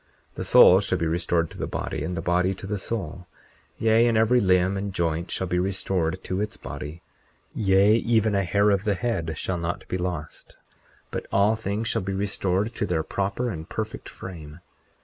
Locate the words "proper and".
13.03-13.69